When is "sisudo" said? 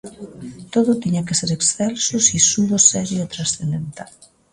2.29-2.75